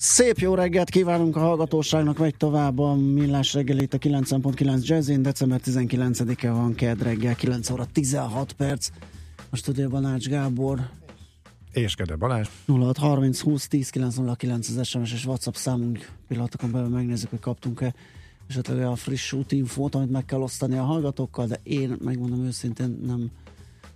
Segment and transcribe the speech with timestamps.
[0.00, 5.22] Szép jó reggelt kívánunk a hallgatóságnak, megy tovább a millás reggel itt a 9.9 Jazzin,
[5.22, 8.88] december 19-e van, kedd reggel, 9 óra 16 perc.
[9.50, 10.90] A stúdióban Ács Gábor.
[11.72, 12.48] És Kede Balázs.
[12.66, 17.94] 06 30 20 10 909 az SMS és WhatsApp számunk pillanatokon belül megnézzük, hogy kaptunk-e
[18.48, 23.30] esetleg a friss útinfót, amit meg kell osztani a hallgatókkal, de én megmondom őszintén nem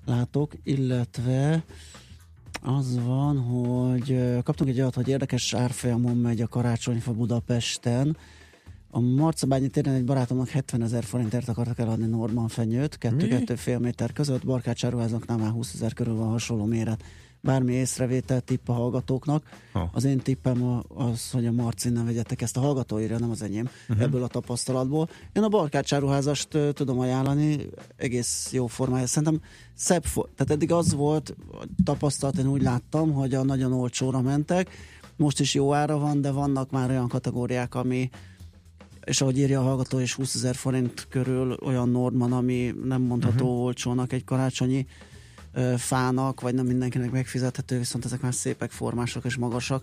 [0.07, 1.65] látok, illetve
[2.62, 8.16] az van, hogy kaptunk egy olyat, hogy érdekes árfolyamon megy a karácsonyfa Budapesten.
[8.91, 14.45] A Marcabányi téren egy barátomnak 70 ezer forintért akartak eladni Norman fenyőt, 2-2,5 méter között,
[14.45, 17.04] Barkács áruházaknál már 20 ezer körül van hasonló méret
[17.43, 19.45] bármi észrevétel tipp a hallgatóknak.
[19.73, 19.90] Ha.
[19.93, 23.68] Az én tippem az, hogy a Marci nem vegyetek ezt a hallgatóira, nem az enyém,
[23.88, 24.04] uh-huh.
[24.04, 25.09] ebből a tapasztalatból.
[25.32, 27.59] Én a barkácsáruházast tudom ajánlani,
[27.96, 29.07] egész jó formája.
[29.07, 29.40] Szerintem
[29.74, 31.37] szebb, for- tehát eddig az volt
[31.85, 34.70] tapasztalat, én úgy láttam, hogy a nagyon olcsóra mentek,
[35.16, 38.10] most is jó ára van, de vannak már olyan kategóriák, ami
[39.04, 43.45] és ahogy írja a hallgató, és 20 ezer forint körül olyan Norman, ami nem mondható
[43.45, 43.60] uh-huh.
[43.60, 44.87] olcsónak egy karácsonyi
[45.76, 49.82] fának, vagy nem mindenkinek megfizethető, viszont ezek már szépek, formások és magasak.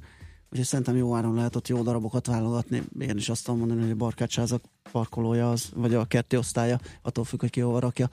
[0.52, 2.84] Úgyhogy szerintem jó áron lehet ott jó darabokat válogatni.
[3.00, 7.24] Én is azt tudom mondani, hogy a barkácsházak parkolója az, vagy a kerti osztálya, attól
[7.24, 8.10] függ, hogy ki hova rakja.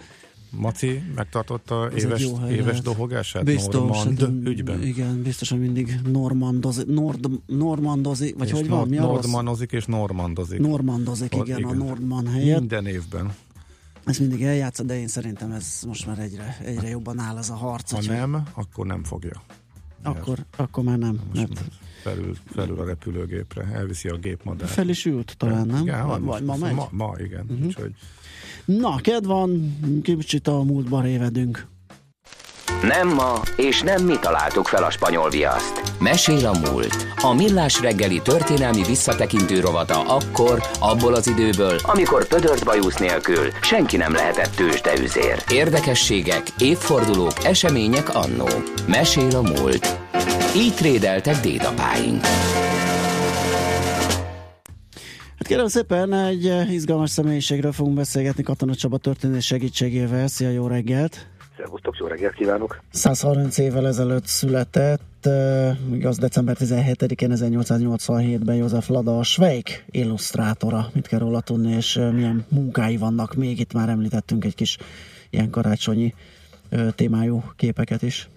[0.51, 4.83] Maci megtartotta éves, éves dohogását biztos, Normand hát, ügyben?
[4.83, 8.89] Igen, biztosan mindig normandozik, nord, normandozik, vagy és hogy van?
[8.89, 10.59] Mi Nordmanozik és normandozik.
[10.59, 12.59] Normandozik, igen, igen, a Nordman helyett.
[12.59, 13.35] Minden évben
[14.07, 17.55] ezt mindig eljátsz, de én szerintem ez most már egyre, egyre jobban áll ez a
[17.55, 17.93] harc.
[17.93, 19.43] Ha nem, akkor nem fogja.
[20.03, 21.21] Akkor, akkor már nem.
[21.35, 21.61] Most mert...
[22.03, 24.69] felül, felül a repülőgépre, elviszi a gépmadár.
[24.69, 25.83] Fel is ült talán, nem?
[25.83, 26.75] Igen, vagy, vagy ma megy?
[26.75, 27.47] Ma, ma igen.
[27.49, 27.67] Uh-huh.
[27.67, 27.95] Úgyhogy...
[28.65, 31.67] Na, kedv van, kicsit a múltban révedünk.
[32.83, 35.83] Nem ma, és nem mi találtuk fel a spanyol viaszt.
[36.01, 37.07] Mesél a múlt.
[37.23, 43.97] A millás reggeli történelmi visszatekintő rovata akkor, abból az időből, amikor pödört bajusz nélkül senki
[43.97, 45.43] nem lehetett tőzsdeüzér.
[45.51, 48.49] Érdekességek, évfordulók, események annó.
[48.87, 49.99] Mesél a múlt.
[50.57, 52.25] Így trédeltek dédapáink.
[55.39, 60.27] Hát kérem szépen, egy izgalmas személyiségről fogunk beszélgetni Katona Csaba történés segítségével.
[60.27, 61.27] Szia, jó reggelt!
[61.57, 62.83] Szervusztok, jó reggelt kívánok!
[62.91, 65.29] 130 évvel ezelőtt született,
[65.93, 70.91] igaz, december 17-én 1887-ben József Lada a Schweik illusztrátora.
[70.93, 73.61] Mit kell róla tudni, és milyen munkái vannak még?
[73.61, 74.77] Itt már említettünk egy kis
[75.31, 76.15] ilyen karácsonyi
[76.95, 78.29] témájú képeket is.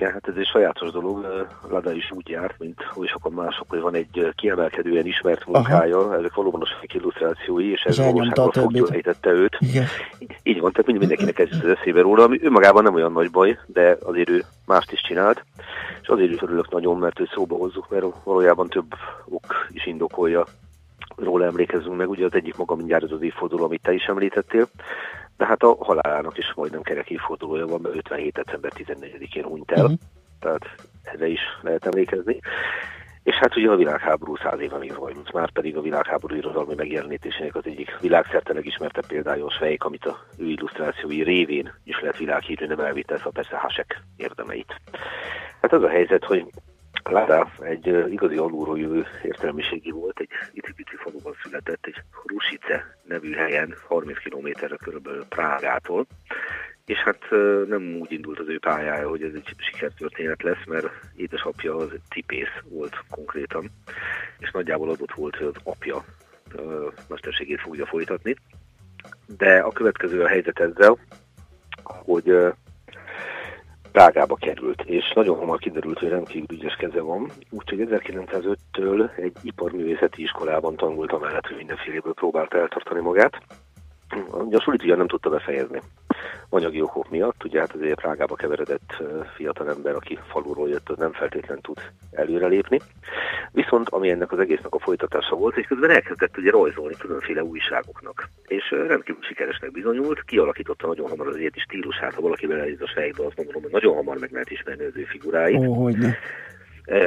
[0.00, 1.46] Igen, hát ez egy sajátos dolog.
[1.68, 6.16] Lada is úgy járt, mint oly sokan mások, hogy van egy kiemelkedően ismert munkája, Aha.
[6.16, 9.56] ezek valóban a illusztrációi, és ez valóságban foggyógyítette őt.
[9.58, 9.86] Igen.
[10.42, 13.58] Így van, tehát mind mindenkinek ez az eszébe róla, ami önmagában nem olyan nagy baj,
[13.66, 15.44] de azért ő mást is csinált,
[16.02, 18.94] és azért is örülök nagyon, mert ő szóba hozzuk, mert valójában több
[19.28, 20.44] ok is indokolja
[21.16, 24.68] róla emlékezzünk meg, ugye az egyik maga mindjárt az az évforduló, amit te is említettél,
[25.40, 28.32] de hát a halálának is majdnem kerek évfordulója van, mert 57.
[28.32, 29.98] december 14-én hunyt el, uh-huh.
[30.40, 30.64] tehát
[31.02, 32.40] erre is lehet emlékezni.
[33.22, 37.54] És hát ugye a világháború száz éve még zajlott, már pedig a világháború irodalmi megjelenítésének
[37.54, 42.66] az egyik világszerte legismertebb példája a Sveik, amit a ő illusztrációi révén is lehet világhírű,
[42.66, 44.74] nem elvitte a persze Hasek érdemeit.
[45.60, 46.46] Hát az a helyzet, hogy
[47.02, 53.74] Lára egy igazi alulról jövő értelmiségi volt, egy icipici faluban született, egy Rusice nevű helyen,
[53.88, 56.06] 30 kilométerre körülbelül Prágától,
[56.86, 57.30] és hát
[57.68, 62.54] nem úgy indult az ő pályája, hogy ez egy sikertörténet lesz, mert édesapja az cipész
[62.68, 63.70] volt konkrétan,
[64.38, 66.04] és nagyjából adott volt, hogy az apja
[67.08, 68.36] mesterségét fogja folytatni.
[69.36, 70.98] De a következő a helyzet ezzel,
[71.82, 72.36] hogy
[73.92, 80.22] Prágába került, és nagyon hamar kiderült, hogy rendkívül ügyes keze van, úgyhogy 1905-től egy iparművészeti
[80.22, 83.42] iskolában tanult amellett, hogy mindenféléből próbálta eltartani magát.
[84.52, 85.80] A sulit ugye nem tudta befejezni
[86.50, 89.02] anyagi okok miatt, ugye hát azért Prágába keveredett
[89.34, 91.78] fiatalember, aki faluról jött, az nem feltétlenül tud
[92.10, 92.80] előrelépni.
[93.52, 98.28] Viszont ami ennek az egésznek a folytatása volt, és közben elkezdett ugye rajzolni különféle újságoknak.
[98.46, 103.26] És rendkívül sikeresnek bizonyult, kialakította nagyon hamar az éti stílusát, ha valaki belenéz a sejtbe,
[103.26, 105.66] azt mondom, hogy nagyon hamar meg lehet ismerni az ő figuráit.
[105.66, 106.14] Ó, hogy ne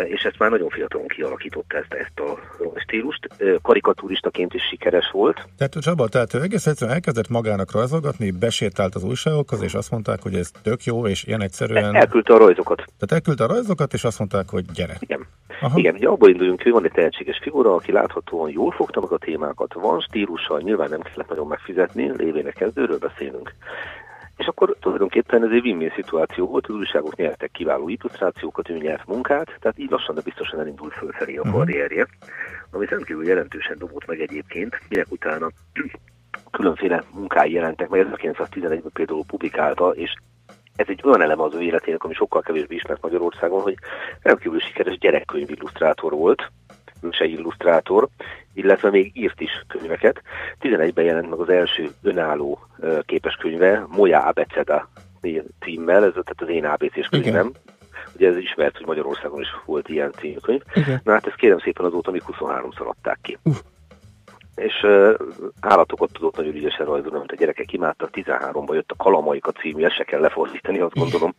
[0.08, 2.40] és ezt már nagyon fiatalon kialakította ezt, ezt a
[2.76, 3.28] stílust.
[3.62, 5.48] Karikatúristaként is sikeres volt.
[5.58, 10.22] Tehát Csaba, tehát ő egész egyszerűen elkezdett magának rajzolgatni, besétált az újságokhoz, és azt mondták,
[10.22, 11.96] hogy ez tök jó, és ilyen egyszerűen...
[11.96, 12.78] Elküldte a rajzokat.
[12.78, 14.98] Tehát elküldte a rajzokat, és azt mondták, hogy gyere.
[15.00, 15.28] Igen.
[15.62, 15.78] Aha.
[15.80, 19.18] Igen, ugye abból induljunk, hogy van egy tehetséges figura, aki láthatóan jól fogta meg a
[19.18, 23.54] témákat, van stílusa, nyilván nem kellett nagyon megfizetni, lévének kezdőről beszélünk.
[24.38, 29.08] És akkor tulajdonképpen ez egy win-win szituáció volt, az újságok nyertek kiváló illusztrációkat, ő nyert
[29.08, 31.56] munkát, tehát így lassan, de biztosan elindult fölfelé a uh-huh.
[31.56, 32.08] karrierje,
[32.72, 35.50] ami rendkívül jelentősen dobott meg egyébként, minek utána
[36.52, 40.14] különféle munkái jelentek meg, 1911-ben például publikálta, és
[40.76, 43.76] ez egy olyan eleme az ő életének, ami sokkal kevésbé ismert Magyarországon, hogy
[44.22, 46.52] rendkívül sikeres gyerekkönyv illusztrátor volt,
[47.12, 48.08] se illusztrátor,
[48.54, 50.22] illetve még írt is könyveket.
[50.62, 52.60] 11-ben jelent meg az első önálló
[53.06, 54.90] képeskönyve, Moja Abeceda
[55.60, 57.52] címmel, ez tehát az én ABC-s könyvem.
[58.16, 60.62] Ugye ez ismert, hogy Magyarországon is volt ilyen című könyv.
[61.04, 63.38] Na hát ezt kérem szépen azóta még 23-szor adták ki.
[63.44, 63.56] Uh
[64.56, 64.88] és
[65.60, 69.96] állatokat tudott nagyon ügyesen rajzolni, mint a gyerekek imádtak, 13-ban jött a Kalamaika című, ezt
[69.96, 71.36] se kell lefordítani, azt gondolom.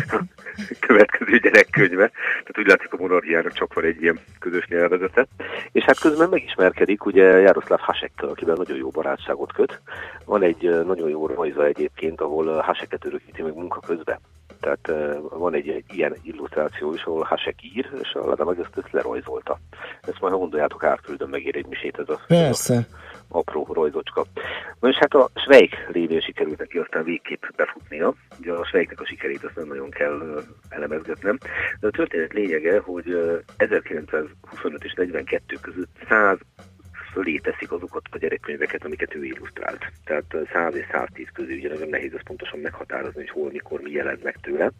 [0.86, 2.10] Következő gyerekkönyve.
[2.10, 5.26] Tehát úgy látszik a monarchiának csak van egy ilyen közös nyelvezete.
[5.72, 9.80] És hát közben megismerkedik ugye Jaroszláv Hasekkel, akivel nagyon jó barátságot köt.
[10.24, 14.18] Van egy nagyon jó rajza egyébként, ahol Haseket örökíti meg munka közben.
[14.60, 14.92] Tehát
[15.30, 18.92] van egy, egy ilyen illusztráció is, ahol Hasek ír, és a Lada meg ezt, ezt
[18.92, 19.58] lerajzolta.
[20.00, 22.74] Ezt majd ha gondoljátok, átküldöm megér egy misét ez a, Persze.
[22.74, 24.26] Ez a apró rajzocska.
[24.80, 28.14] Na és hát a Schweik lévén sikerült neki aztán végképp befutnia.
[28.40, 31.38] Ugye a Schweiknek a sikerét azt nem nagyon kell elemezgetnem.
[31.80, 33.04] De a történet lényege, hogy
[33.56, 36.38] 1925 és 42 között 100
[37.16, 39.92] fölé azokat a gyerekkönyveket, amiket ő illusztrált.
[40.04, 43.90] Tehát 100 és 110 közé ugye nagyon nehéz ezt pontosan meghatározni, hogy hol, mikor, mi
[43.90, 44.70] jelent meg tőle.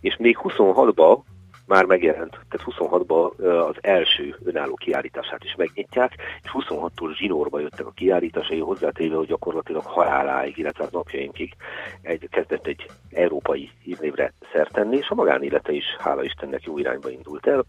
[0.00, 1.18] És még 26-ba
[1.66, 3.36] már megjelent, tehát 26-ban
[3.68, 6.12] az első önálló kiállítását is megnyitják,
[6.42, 11.54] és 26-tól zsinórba jöttek a kiállításai hozzátéve, hogy gyakorlatilag haláláig, illetve az napjainkig
[12.02, 17.10] egy, kezdett egy európai hírnévre szert tenni, és a magánélete is, hála Istennek, jó irányba
[17.10, 17.64] indult el,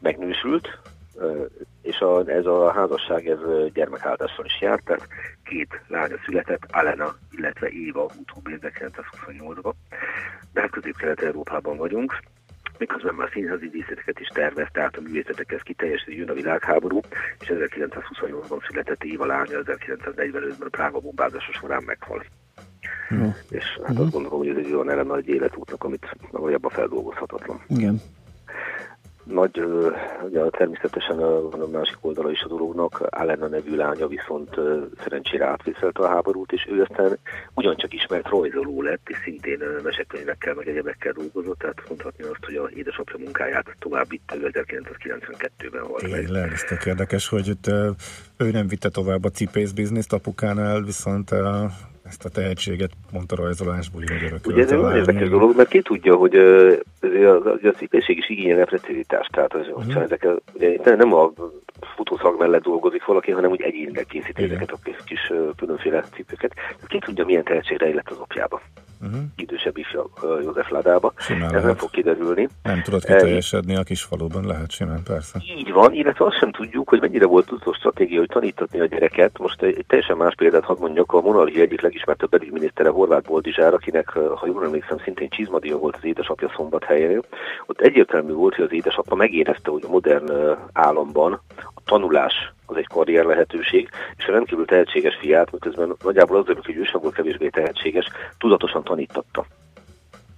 [0.00, 0.78] megnősült,
[1.82, 3.38] és a, ez a házasság ez
[3.72, 5.08] gyermekáldással is járt, tehát
[5.44, 9.72] két lánya született, Alena, illetve Éva utóbbi 1928-ban,
[10.52, 12.22] de hát közép-kelet-európában vagyunk,
[12.78, 17.00] miközben már színházi díszleteket is tervez, tehát a művészetekhez kiteljesedő jön a világháború,
[17.38, 22.24] és 1928-ban született Éva lánya, 1945-ben a Prága bombázása során meghal.
[23.14, 23.28] Mm.
[23.50, 24.02] És hát mm.
[24.02, 27.60] azt gondolom, hogy ez egy olyan eleme egy életútnak, amit valójában feldolgozhatatlan.
[27.68, 28.00] Igen
[29.24, 29.58] nagy,
[30.22, 31.16] ugye természetesen
[31.50, 34.60] van a másik oldala is a dolognak, Alena nevű lánya viszont
[35.02, 37.18] szerencsére átvészelte a háborút, és ő aztán
[37.54, 42.70] ugyancsak ismert rajzoló lett, és szintén mesekönyvekkel, meg egyebekkel dolgozott, tehát mondhatni azt, hogy a
[42.74, 46.02] édesapja munkáját tovább vitte 1992-ben volt.
[46.02, 47.58] Tényleg, ez tök érdekes, hogy
[48.36, 51.30] ő nem vitte tovább a cipész bizniszt apukánál, viszont
[52.04, 54.10] ezt a tehetséget pont a rajzolásból így.
[54.44, 58.64] Ugye ez egy nagyon érdekes dolog, mert ki tudja, hogy a, a szépesség is igényel
[58.64, 60.02] precizitást, tehát az, uh-huh.
[60.02, 61.32] ezek, ugye, nem a
[61.96, 66.54] futószag mellett dolgozik valaki, hanem úgy egyénileg készít ezeket a kis, kis különféle cipőket.
[66.86, 68.60] Ki tudja, milyen tehetség rejlett az apjába
[69.04, 69.22] uh-huh.
[69.36, 70.06] idősebb ifja
[70.42, 71.12] József Ládába.
[71.16, 71.64] Simán Ez lehet.
[71.64, 72.48] nem fog kiderülni.
[72.62, 75.42] Nem tudod kiteljesedni a kis faluban, lehet simán, persze.
[75.58, 79.38] Így van, illetve azt sem tudjuk, hogy mennyire volt tudó stratégia, hogy tanítatni a gyereket.
[79.38, 84.08] Most egy, teljesen más példát hadd mondjak, a monarchia egyik legismertebb belügyminisztere Horváth Boldizsár, akinek,
[84.08, 87.20] ha jól emlékszem, szintén csizmadia volt az édesapja szombathelyén.
[87.66, 91.40] Ott egyértelmű volt, hogy az édesapja megérezte, hogy a modern államban
[91.74, 96.76] a tanulás az egy karrier lehetőség, és a rendkívül tehetséges fiát, miközben nagyjából az hogy
[96.76, 98.06] ő sem volt kevésbé tehetséges,
[98.38, 99.46] tudatosan tanítatta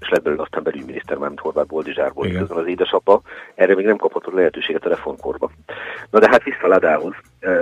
[0.07, 3.23] és lett belőle aztán belügyminiszter, mármint Horváth volt, közben az édesapa,
[3.55, 5.51] erre még nem kapott lehetőséget a reformkorba.
[6.11, 7.15] Na de hát vissza Ladához,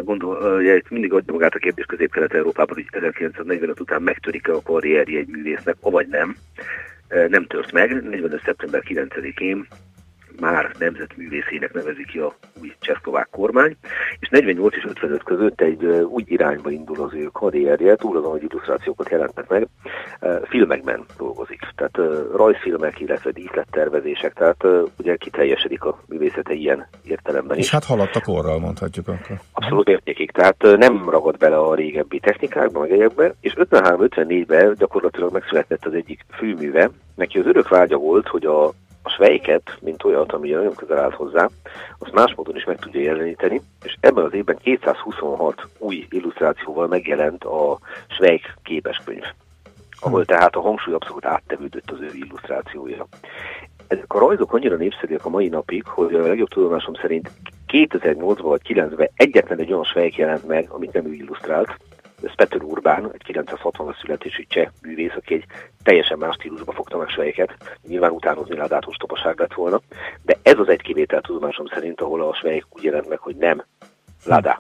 [0.03, 5.29] gondol, ugye, mindig adja magát a kérdés Közép-Kelet-Európában, hogy 1945 után megtörik-e a karrierje egy
[5.29, 6.37] művésznek, avagy nem.
[7.29, 8.43] Nem tört meg, 45.
[8.45, 9.67] szeptember 9-én
[10.41, 13.77] már nemzetművészének nevezi ki a új csehszlovák kormány,
[14.19, 18.43] és 48 és 55 között egy úgy irányba indul az ő karrierje, túl azon, hogy
[18.43, 19.69] illusztrációkat jelentek meg,
[20.45, 21.61] filmekben dolgozik.
[21.77, 21.99] Tehát
[22.37, 24.65] rajzfilmek, illetve díszlettervezések, tehát
[24.99, 27.71] ugye kiteljesedik a művészete ilyen értelemben és is.
[27.71, 29.37] hát haladt a korral, mondhatjuk akkor.
[29.53, 35.85] Abszolút értékig, tehát nem ragad bele a régebbi technikákba, meg egyebben, és 53-54-ben gyakorlatilag megszületett
[35.85, 38.73] az egyik főműve, neki az örök vágya volt, hogy a
[39.07, 41.49] a svejket, mint olyat, ami nagyon közel állt hozzá,
[41.99, 47.45] azt más módon is meg tudja jeleníteni, és ebben az évben 226 új illusztrációval megjelent
[47.45, 49.25] a Svejk képeskönyv,
[50.01, 50.27] ahol hm.
[50.27, 53.07] tehát a hangsúly abszolút áttevődött az ő illusztrációja.
[53.87, 57.31] ezek a rajzok annyira népszerűek a mai napig, hogy a legjobb tudomásom szerint
[57.69, 61.77] 2008-ban vagy 2009-ben egyetlen egy olyan svejk jelent meg, amit nem ő illusztrált.
[62.25, 65.45] Ez Peter Urbán, egy 960-as születésű cseh művész, aki egy
[65.83, 67.79] teljesen más stílusba fogta meg svejket.
[67.87, 69.81] Nyilván utánozni ládát ostobaság lett volna.
[70.23, 73.65] De ez az egy kivétel tudomásom szerint, ahol a svejk úgy jelent meg, hogy nem
[74.25, 74.59] ládá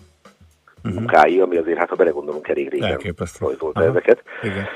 [0.84, 0.94] uh-huh.
[0.94, 2.98] munkái, ami azért, hát ha belegondolunk, elég régen
[3.38, 4.22] rajzolta ezeket.
[4.42, 4.66] Igen.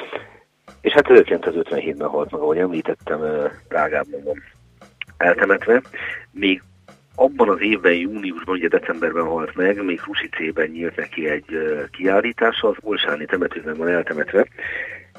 [0.80, 3.20] És hát 1957-ben halt meg, ahogy említettem,
[3.68, 4.42] Prágában van
[5.16, 5.82] eltemetve.
[6.30, 6.62] Még
[7.18, 11.46] abban az évben, júniusban, ugye decemberben halt meg, még Rusicében nyílt neki egy
[11.90, 14.46] kiállítása, az Olsáni temetőben van eltemetve,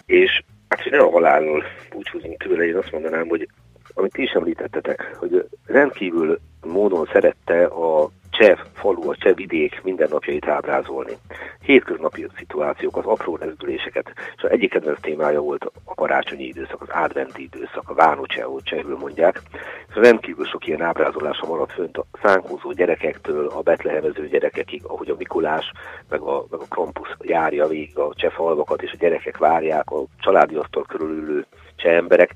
[0.05, 3.47] és hát, hogy ne a halálról búcsúzunk tőle, én azt mondanám, hogy
[3.93, 10.47] amit ti is említettetek, hogy rendkívül módon szerette a cseh falu, a cseh vidék mindennapjait
[10.47, 11.17] ábrázolni.
[11.61, 16.87] Hétköznapi szituációk, az apró rezdüléseket, és az egyik kedvenc témája volt a karácsonyi időszak, az
[16.91, 19.41] adventi időszak, a Vánocsehó csehül mondják,
[19.89, 25.15] és rendkívül sok ilyen ábrázolása maradt fönt a szánkózó gyerekektől, a betlehemező gyerekekig, ahogy a
[25.17, 25.71] Mikulás,
[26.09, 30.03] meg a, meg a Krampus járja végig a cseh falvakat, és a gyerekek várják a
[30.19, 32.33] családi asztal körülülő cseh emberek,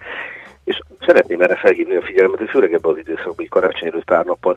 [0.63, 4.25] és szeretném erre felhívni a figyelmet, hogy főleg ebben az időszakban, hogy karácsony előtt pár
[4.25, 4.55] nappal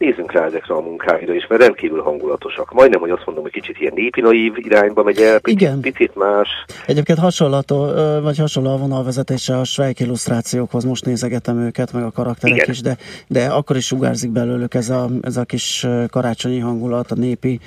[0.00, 2.72] nézzünk rá ezekre a munkáira is, mert rendkívül hangulatosak.
[2.72, 5.80] Majdnem, hogy azt mondom, hogy kicsit ilyen népi naív irányba megy el, picit, Igen.
[5.80, 6.48] picit más.
[6.86, 7.86] Egyébként hasonlató,
[8.22, 12.70] vagy hasonló a vonalvezetése a Schweik illusztrációkhoz, most nézegetem őket, meg a karakterek Igen.
[12.70, 17.14] is, de, de akkor is sugárzik belőlük ez a, ez a kis karácsonyi hangulat, a
[17.14, 17.60] népi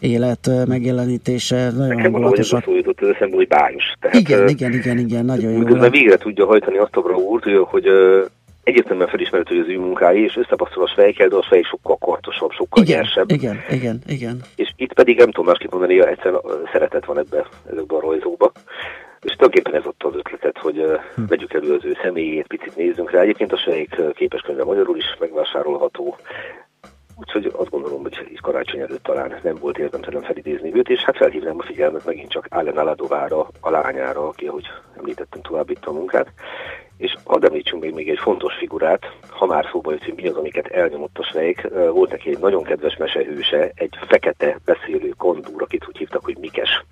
[0.00, 2.58] élet megjelenítése, nagyon Nekem hangulatosak.
[2.58, 3.84] Nekem jutott eszembe, hogy bájos.
[4.00, 5.58] Tehát, igen, igen, igen, igen, nagyon jó.
[5.58, 7.86] Miközben végre tudja hajtani azt a bravúrt, hogy
[8.66, 12.50] egyértelműen felismerhető, hogy az ő munkái, és összepasszol a svejkel, de a svejk sokkal kartosabb,
[12.50, 13.30] sokkal igen, nyersebb.
[13.30, 14.40] Igen, igen, igen.
[14.56, 16.32] És itt pedig nem tudom másképp mondani, egyszer
[16.72, 18.52] szeretet van ebbe, ezekben a rajzókba.
[19.22, 20.84] És tulajdonképpen ez ott az ötletet, hogy
[21.14, 21.22] hm.
[21.28, 23.20] vegyük elő az ő személyét, picit nézzünk rá.
[23.20, 26.16] Egyébként a svejk képeskönyve magyarul is megvásárolható.
[27.18, 31.16] Úgyhogy azt gondolom, hogy így karácsony előtt talán nem volt érdemtelen felidézni őt, és hát
[31.16, 34.66] felhívnám a figyelmet megint csak Allen Aladovára, a lányára, aki, ahogy
[34.98, 36.32] említettem, továbbítta a munkát.
[36.96, 40.36] És hadd említsünk még, még egy fontos figurát, ha már szóba jött, hogy mi az,
[40.36, 41.68] amiket elnyomott a Svejk.
[41.92, 46.84] Volt neki egy nagyon kedves mesehőse, egy fekete beszélő kondúr, akit úgy hívtak, hogy Mikes.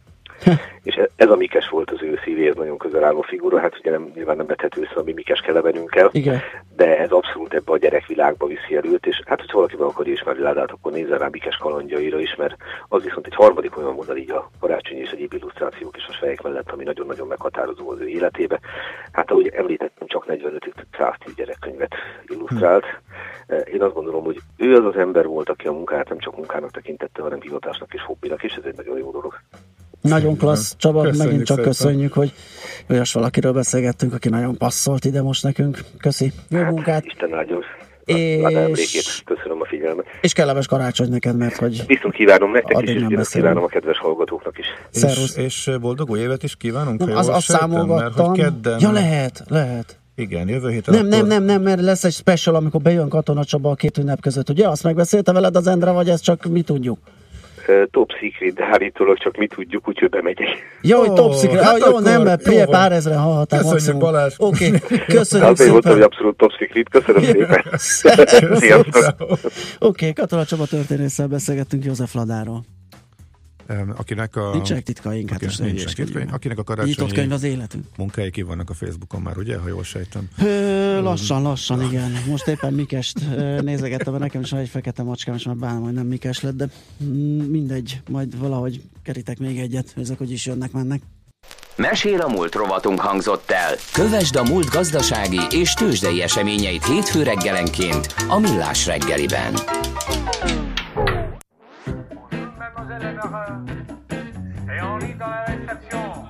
[0.82, 4.10] és ez a Mikes volt az ő szívéhez nagyon közel álló figura, hát ugye nem,
[4.14, 6.40] nyilván nem vethető össze a mi Mikes kelevenünkkel, Igen.
[6.76, 10.42] de ez abszolút ebbe a gyerekvilágba viszi előtt, és hát, hogyha valaki meg akarja ismerni
[10.42, 12.56] Ládát, akkor nézzen rá Mikes kalandjaira is, mert
[12.88, 16.42] az viszont egy harmadik olyan modell így a karácsony és egyéb illusztrációk is a svejek
[16.42, 18.60] mellett, ami nagyon-nagyon meghatározó az ő életébe.
[19.12, 21.94] Hát ahogy említettem, csak 45-110 gyerekkönyvet
[22.26, 22.84] illusztrált.
[22.84, 23.54] Hm.
[23.72, 26.70] Én azt gondolom, hogy ő az az ember volt, aki a munkát nem csak munkának
[26.70, 29.40] tekintette, hanem hivatásnak és hobbinak, és ez egy nagyon jó dolog.
[30.08, 31.70] Nagyon klassz, Csaba, köszönjük megint csak szépen.
[31.72, 32.32] köszönjük, hogy
[32.88, 35.78] olyas valakiről beszélgettünk, aki nagyon passzolt ide most nekünk.
[35.98, 37.04] Köszi, jó hát, munkát!
[37.04, 37.62] Isten áldjon!
[38.04, 39.22] És...
[39.24, 40.06] Köszönöm a figyelmet.
[40.20, 41.86] És kellemes karácsony neked, mert hogy...
[41.86, 44.66] Viszont kívánom nektek is, és kívánom a kedves hallgatóknak is.
[44.92, 48.30] És, és boldog új évet is kívánunk, nem, az, azt számolgattam.
[48.30, 48.80] Mert, kedden...
[48.80, 49.98] Ja, lehet, lehet.
[50.16, 51.18] Igen, jövő héten Nem, akkor...
[51.18, 54.48] nem, nem, nem, mert lesz egy special, amikor bejön Katona Csaba a két ünnep között.
[54.50, 56.98] Ugye azt megbeszélte veled az Endre, vagy ezt csak mi tudjuk?
[57.90, 60.48] Top secret, de állítólag csak mi tudjuk, úgyhogy bemegyek.
[60.82, 61.62] Jó, hogy top secret.
[61.62, 64.34] Hát ah, jó, nem, mert jó pár ezre hallhatták Köszönjük Balázs.
[64.36, 64.98] Oké, okay.
[65.16, 65.72] köszönjük hát, szépen.
[65.72, 66.88] Volt, hogy abszolút top secret.
[66.88, 67.62] Köszönöm szépen.
[69.18, 69.38] Oké,
[69.78, 72.64] okay, Katona Csaba történésszel beszélgettünk József Ladáról
[73.96, 74.50] akinek a...
[74.52, 76.32] Nincsenek titkaink, hát most nincsenek titkaink.
[76.32, 77.84] Akinek a karácsonyi Nyitott könyv az életünk.
[77.96, 80.28] Munkái ki vannak a Facebookon már, ugye, ha jól sejtem?
[80.36, 82.12] Hő, lassan, lassan, igen.
[82.26, 83.18] Most éppen Mikest
[83.60, 86.56] nézegettem, mert nekem is van egy fekete macskám, és már bánom, hogy nem Mikes lett,
[86.56, 86.68] de
[87.48, 91.02] mindegy, majd valahogy kerítek még egyet, ezek hogy is jönnek, mennek.
[91.76, 93.74] Mesél a múlt rovatunk hangzott el.
[93.92, 99.54] Kövesd a múlt gazdasági és tőzsdei eseményeit hétfő reggelenként a Millás reggeliben.
[103.24, 106.23] Et on lit dans la réception.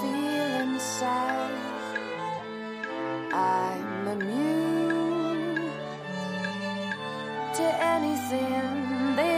[0.00, 1.58] feel inside.
[3.32, 5.70] I'm immune
[7.54, 9.37] to anything.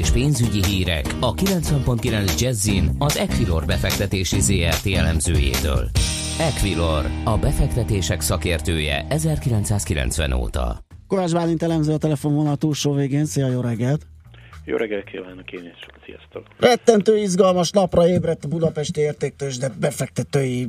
[0.00, 5.88] És pénzügyi hírek a 90.9 Jazzin az Equilor befektetési ZRT elemzőjétől.
[6.38, 10.78] Equilor, a befektetések szakértője 1990 óta.
[11.06, 13.24] Kovács Bálint elemző a telefonvonal túlsó végén.
[13.24, 14.06] Szia, jó reggelt!
[14.64, 16.46] Jó reggelt kívánok én is, sziasztok!
[16.58, 20.68] Rettentő izgalmas napra ébredt a Budapesti Értéktős, de befektetői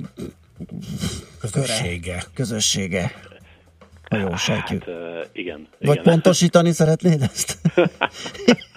[1.39, 2.24] közössége.
[2.34, 3.12] közössége.
[4.10, 4.84] Ha jól sejtjük.
[4.84, 5.67] Hát, uh, igen.
[5.80, 6.04] Vagy igen.
[6.04, 7.58] pontosítani szeretnéd ezt?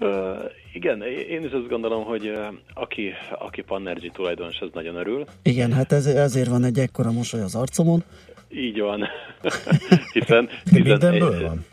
[0.00, 5.24] Uh, igen, én is azt gondolom, hogy uh, aki, aki Pannergy tulajdonos, az nagyon örül.
[5.42, 8.02] Igen, hát ez, ezért van egy ekkora mosoly az arcomon.
[8.48, 9.06] Így van.
[10.12, 11.64] hiszen, Mindenből van.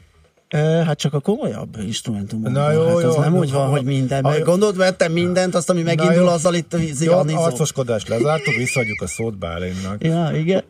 [0.60, 2.52] Hát csak a komolyabb instrumentumok.
[2.52, 4.24] Na jó, hát az jó, nem úgy van, hogy minden.
[4.24, 9.08] A, Gondolod, vettem mindent, azt, ami megindul, azzal itt vízi Jó, arcoskodást lezártuk, visszadjuk a
[9.08, 10.04] szót Bálinnak.
[10.04, 10.64] Ja, igen.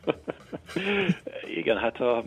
[1.60, 2.24] igen, hát a,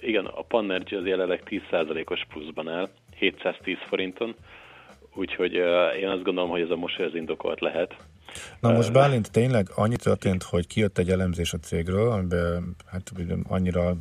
[0.00, 2.88] igen, a Pannergy az jelenleg 10%-os pluszban áll.
[3.18, 4.34] 710 forinton,
[5.18, 5.52] úgyhogy
[6.00, 7.96] én azt gondolom, hogy ez a mosoly az indokolt lehet.
[8.60, 13.12] Na most Bálint tényleg annyi történt, hogy kijött egy elemzés a cégről, amiben hát
[13.48, 13.96] annyira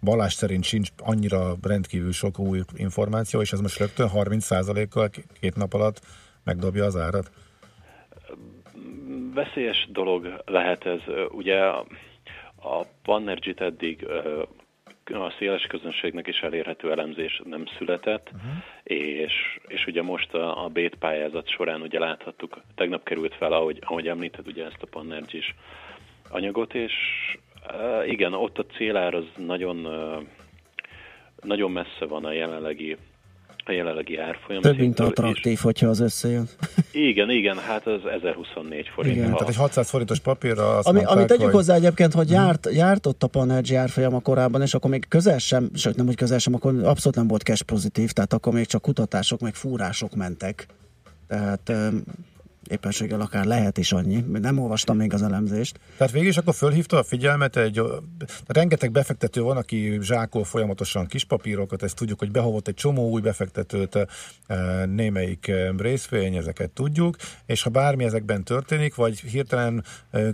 [0.00, 5.74] Balázs szerint sincs annyira rendkívül sok új információ, és ez most rögtön 30%-kal két nap
[5.74, 6.00] alatt
[6.44, 7.30] megdobja az árat?
[9.34, 11.00] Veszélyes dolog lehet ez.
[11.30, 11.58] Ugye
[12.56, 14.06] a Panergy eddig
[15.12, 18.52] a széles közönségnek is elérhető elemzés nem született, uh-huh.
[18.82, 23.78] és, és ugye most a, a BÉT pályázat során ugye láthattuk, tegnap került fel, ahogy,
[23.80, 25.54] ahogy említed ugye ezt a Pannergy
[26.30, 26.92] anyagot, és
[27.72, 30.22] uh, igen, ott a célár az nagyon, uh,
[31.42, 32.96] nagyon messze van a jelenlegi
[33.64, 34.62] a jelenlegi árfolyam.
[34.62, 35.60] Több, mint attraktív, és...
[35.60, 36.48] hogyha az összejön.
[36.92, 39.16] Igen, igen, hát az 1024 forint.
[39.16, 39.32] Igen.
[39.32, 41.54] Tehát egy 600 forintos papírra azt Ami, mondták, Amit tegyük hogy...
[41.54, 42.34] hozzá egyébként, hogy mhm.
[42.34, 46.16] járt, járt ott a Panergy árfolyama korábban, és akkor még közel sem, sőt nem, hogy
[46.16, 50.14] közel sem, akkor abszolút nem volt cash pozitív, tehát akkor még csak kutatások, meg fúrások
[50.14, 50.66] mentek.
[51.28, 51.72] Tehát
[52.68, 55.78] éppenséggel akár lehet is annyi, nem olvastam még az elemzést.
[55.96, 57.82] Tehát végül is akkor fölhívta a figyelmet, egy,
[58.46, 63.20] rengeteg befektető van, aki zsákol folyamatosan kis papírokat, ezt tudjuk, hogy behovott egy csomó új
[63.20, 63.98] befektetőt,
[64.86, 69.84] némelyik részvény, ezeket tudjuk, és ha bármi ezekben történik, vagy hirtelen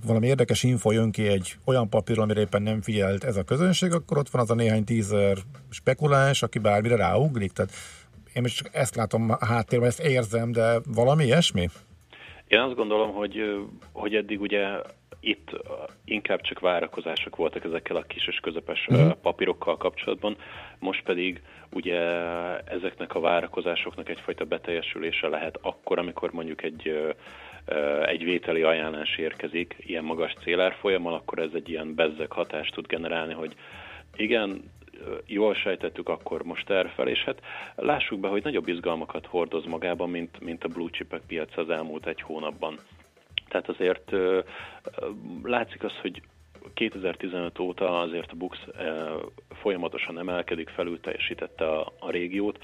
[0.07, 3.93] valami érdekes info jön ki egy olyan papírról, amire éppen nem figyelt ez a közönség,
[3.93, 5.39] akkor ott van az a néhány tízer
[5.71, 7.53] spekuláns, aki bármire ráugrik.
[7.53, 7.73] Tehát
[8.33, 11.69] én most ezt látom a háttérben, ezt érzem, de valami ilyesmi?
[12.51, 13.59] Én azt gondolom, hogy,
[13.93, 14.69] hogy eddig ugye
[15.21, 15.51] itt
[16.05, 19.13] inkább csak várakozások voltak ezekkel a kis és közepes uh-huh.
[19.13, 20.37] papírokkal kapcsolatban,
[20.79, 21.99] most pedig ugye
[22.65, 27.15] ezeknek a várakozásoknak egyfajta beteljesülése lehet akkor, amikor mondjuk egy
[28.07, 33.33] egy vételi ajánlás érkezik ilyen magas célárfolyammal, akkor ez egy ilyen bezzeg hatást tud generálni,
[33.33, 33.55] hogy
[34.17, 34.63] igen,
[35.27, 37.41] jól sejtettük, akkor most erre fel, és hát
[37.75, 42.07] lássuk be, hogy nagyobb izgalmakat hordoz magában, mint, mint a blue chipek piac az elmúlt
[42.07, 42.79] egy hónapban.
[43.49, 44.13] Tehát azért
[45.43, 46.23] látszik az, hogy
[46.75, 48.59] 2015 óta azért a Bux
[49.51, 52.59] folyamatosan emelkedik, felül teljesítette a, a régiót.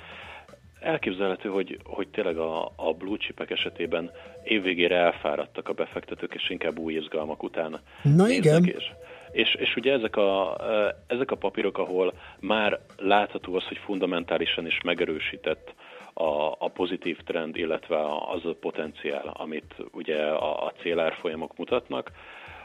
[0.80, 4.10] Elképzelhető, hogy, hogy tényleg a, a blue chipek esetében
[4.44, 8.64] évvégére elfáradtak a befektetők, és inkább új izgalmak után Na igen.
[8.64, 8.92] És,
[9.36, 10.56] és, és ugye ezek a,
[11.06, 15.74] ezek a papírok, ahol már látható az, hogy fundamentálisan is megerősített
[16.12, 17.96] a, a pozitív trend, illetve
[18.28, 22.10] az a potenciál, amit ugye a, a célárfolyamok mutatnak,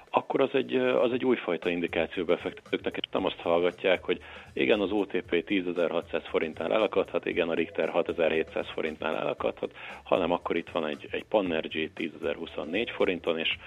[0.10, 4.22] akkor az egy, az egy újfajta indikáció befektetőknek, és nem azt hallgatják, hogy
[4.54, 9.72] igen, az OTP 10.600 forintnál elakadhat, igen, a Richter 6.700 forintnál elakadhat,
[10.04, 13.58] hanem akkor itt van egy, egy Panergy 10.024 forinton, és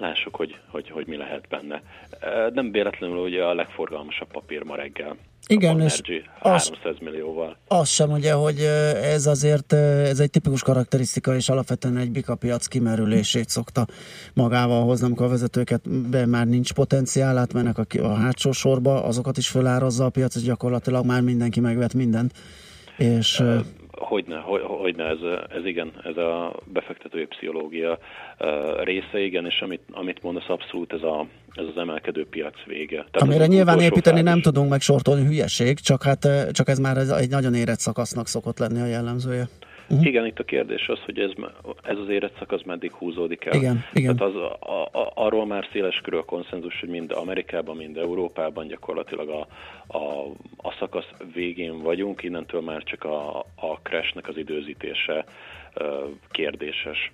[0.00, 1.82] lássuk, hogy, hogy, hogy mi lehet benne.
[2.52, 5.16] Nem véletlenül ugye a legforgalmasabb papír ma reggel.
[5.46, 6.00] Igen, és
[6.40, 7.56] 300 az, millióval.
[7.68, 8.58] Az sem ugye, hogy
[9.02, 13.86] ez azért ez egy tipikus karakterisztika, és alapvetően egy bika piac kimerülését szokta
[14.34, 19.36] magával hozni, amikor a vezetőket be már nincs potenciál, átmennek a, a hátsó sorba, azokat
[19.36, 22.32] is fölárazza a piac, és gyakorlatilag már mindenki megvet mindent.
[22.96, 23.42] És,
[23.98, 25.18] Hogyne, hogy, hogyne ez,
[25.56, 27.98] ez igen, ez a befektetői pszichológia
[28.82, 32.96] része, igen, és amit, amit mondasz, abszolút ez, a, ez az emelkedő piac vége.
[32.96, 37.30] Tehát Amire nyilván építeni nem tudunk meg sortolni hülyeség, csak hát csak ez már egy
[37.30, 39.48] nagyon érett szakasznak szokott lenni a jellemzője.
[39.90, 40.06] Uh-huh.
[40.06, 41.30] Igen, itt a kérdés az, hogy ez,
[41.82, 43.54] ez az érett szakasz meddig húzódik el.
[43.54, 44.16] Igen, igen.
[44.16, 48.66] Tehát az, a, a, arról már széles körül a konszenzus, hogy mind Amerikában, mind Európában
[48.66, 49.46] gyakorlatilag a,
[49.98, 50.24] a,
[50.56, 55.24] a szakasz végén vagyunk, innentől már csak a, a crashnek az időzítése
[56.30, 57.12] kérdéses.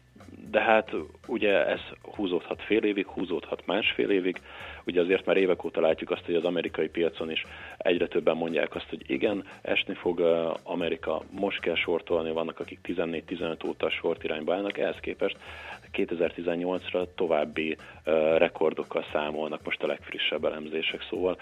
[0.50, 0.90] De hát
[1.26, 4.40] ugye ez húzódhat fél évig, húzódhat másfél évig,
[4.86, 7.44] Ugye azért már évek óta látjuk azt, hogy az amerikai piacon is
[7.76, 10.20] egyre többen mondják azt, hogy igen, esni fog
[10.62, 15.36] Amerika, most kell sortolni, vannak akik 14-15 óta sort irányba állnak, ehhez képest
[15.92, 17.76] 2018-ra további
[18.36, 21.36] rekordokkal számolnak most a legfrissebb elemzések, szóval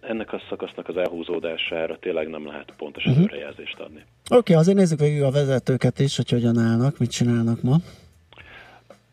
[0.00, 3.18] ennek a szakasznak az elhúzódására tényleg nem lehet pontos uh-huh.
[3.18, 4.04] előrejelzést adni.
[4.30, 7.76] Oké, okay, azért nézzük végig a vezetőket is, hogy hogyan állnak, mit csinálnak ma.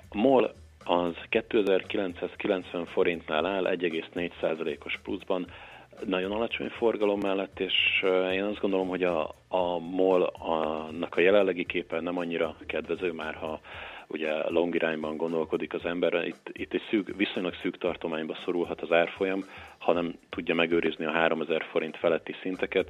[0.09, 5.47] A MOL az 2990 forintnál áll 1,4%-os pluszban,
[6.05, 11.99] nagyon alacsony forgalom mellett, és én azt gondolom, hogy a, a MOL-nak a jelenlegi képe
[11.99, 13.59] nem annyira kedvező már, ha
[14.07, 18.91] ugye long irányban gondolkodik az ember, itt, itt egy szűk, viszonylag szűk tartományba szorulhat az
[18.91, 19.45] árfolyam,
[19.77, 22.89] hanem tudja megőrizni a 3000 forint feletti szinteket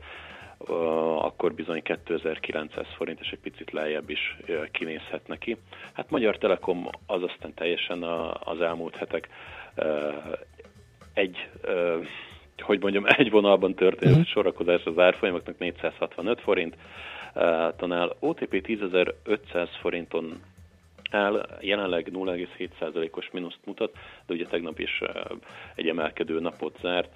[1.17, 4.37] akkor bizony 2900 forint, és egy picit lejjebb is
[4.71, 5.57] kinézhet neki.
[5.93, 8.03] Hát Magyar Telekom az aztán teljesen
[8.43, 9.29] az elmúlt hetek
[11.13, 11.49] egy
[12.61, 14.27] hogy mondjam, egy vonalban történt uh-huh.
[14.27, 16.75] sorakozás az árfolyamoknak 465 forint,
[17.75, 20.41] tanál OTP 10.500 forinton
[21.13, 23.95] áll, jelenleg 0,7%-os mínuszt mutat,
[24.25, 25.01] de ugye tegnap is
[25.75, 27.15] egy emelkedő napot zárt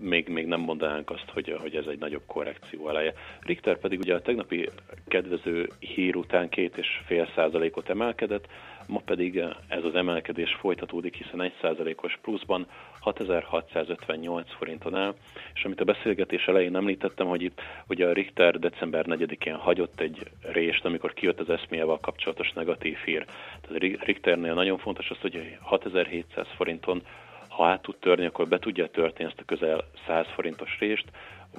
[0.00, 3.12] még, még nem mondanánk azt, hogy, hogy ez egy nagyobb korrekció eleje.
[3.40, 4.68] Richter pedig ugye a tegnapi
[5.08, 8.48] kedvező hír után két és fél százalékot emelkedett,
[8.90, 9.36] ma pedig
[9.68, 12.66] ez az emelkedés folytatódik, hiszen egy százalékos pluszban
[13.00, 15.14] 6658 forinton áll,
[15.54, 20.30] és amit a beszélgetés elején említettem, hogy itt ugye a Richter december 4-én hagyott egy
[20.42, 23.24] rést, amikor kijött az eszméjával kapcsolatos negatív hír.
[23.60, 27.02] Tehát Richternél nagyon fontos az, hogy 6700 forinton
[27.48, 31.04] ha át tud törni, akkor be tudja törni ezt a közel 100 forintos rést,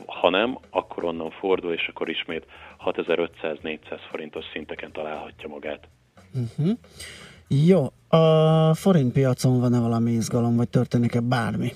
[0.06, 2.46] ha nem, akkor onnan fordul, és akkor ismét
[2.86, 5.88] 6500-400 forintos szinteken találhatja magát.
[6.34, 6.78] Uh-huh.
[7.48, 11.72] Jó, a forint piacon van-e valami izgalom, vagy történik-e bármi?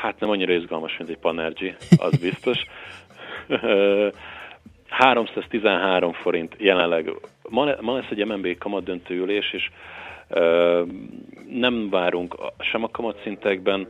[0.00, 2.58] Hát nem annyira izgalmas, mint egy Panergy, az biztos.
[4.88, 7.10] 313 forint jelenleg.
[7.48, 9.70] Ma, ma lesz egy MNB kamat döntőülés, és
[11.48, 13.88] nem várunk sem a kamatszintekben,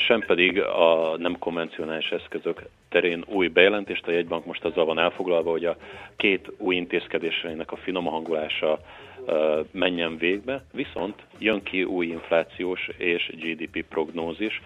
[0.00, 4.06] sem pedig a nem konvencionális eszközök terén új bejelentést.
[4.06, 5.76] A jegybank most azzal van elfoglalva, hogy a
[6.16, 8.78] két új intézkedéseinek a finom hangolása
[9.70, 14.62] menjen végbe, viszont jön ki új inflációs és GDP prognózis,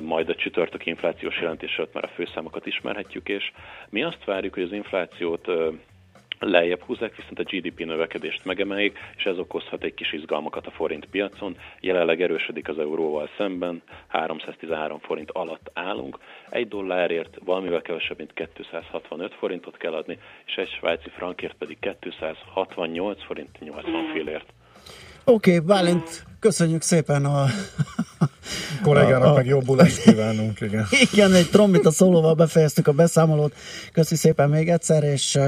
[0.00, 3.52] majd a csütörtök inflációs jelentés már a főszámokat ismerhetjük, és
[3.88, 5.48] mi azt várjuk, hogy az inflációt
[6.38, 11.06] lejjebb húzzák, viszont a GDP növekedést megemeljék, és ez okozhat egy kis izgalmakat a forint
[11.06, 11.56] piacon.
[11.80, 16.18] Jelenleg erősödik az euróval szemben, 313 forint alatt állunk.
[16.48, 23.24] Egy dollárért valamivel kevesebb, mint 265 forintot kell adni, és egy svájci frankért pedig 268
[23.24, 24.55] forint 80 fillért.
[25.28, 27.44] Oké, okay, Bálint, köszönjük szépen a...
[28.82, 30.84] Kollégának a, a, meg jobbulást kívánunk, igen.
[31.12, 33.54] Igen, egy trombita szólóval befejeztük a beszámolót.
[33.92, 35.42] Köszi szépen még egyszer, és uh,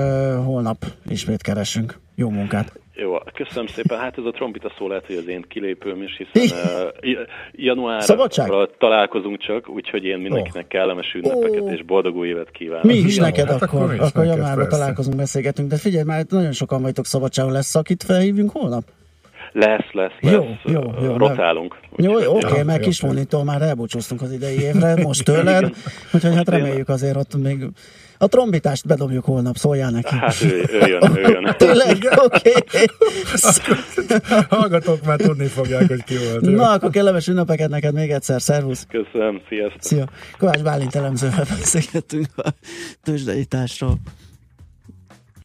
[0.44, 0.76] holnap
[1.08, 1.98] ismét keresünk.
[2.14, 2.72] Jó munkát!
[2.94, 3.98] Jó, köszönöm szépen.
[3.98, 7.18] Hát ez a trombita szó lehet, hogy az én kilépőm is, hiszen uh,
[7.52, 10.68] januárra találkozunk csak, úgyhogy én mindenkinek oh.
[10.68, 11.72] kellemes ünnepeket oh.
[11.72, 12.84] és boldog új évet kívánok.
[12.84, 16.82] Mi is neked hát akkor, akkor, akkor januárban találkozunk, beszélgetünk, de figyelj, már nagyon sokan
[16.82, 18.84] vagytok szabadságon, lesz akit felhívjunk holnap?
[19.52, 20.32] Lesz, lesz, lesz.
[20.32, 21.16] Jó, jó, jó.
[21.16, 21.78] Rotálunk.
[21.96, 25.74] Jó, jó oké, okay, meg kis monitól már elbúcsúztunk az idei évre, most tőled,
[26.12, 27.66] úgyhogy hát reméljük azért ott még
[28.18, 30.14] a trombitást bedobjuk holnap, szóljál neki.
[30.16, 31.54] Hát ő, ő jön, ő jön.
[31.56, 31.96] Tényleg?
[32.16, 32.52] Oké.
[32.56, 32.86] Okay.
[34.48, 36.46] Hallgatók már tudni fogják, hogy ki volt.
[36.46, 36.52] Jó?
[36.52, 38.86] Na, akkor kellemes ünnepeket neked még egyszer, szervusz.
[38.90, 39.82] Köszönöm, sziasztok.
[39.82, 40.04] Szia.
[40.38, 42.48] Kovács Bálint elemzővel beszélgettünk a
[43.02, 43.98] tőzsdeításról.